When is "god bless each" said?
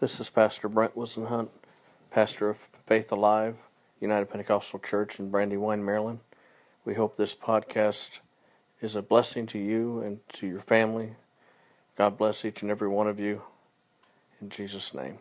11.96-12.62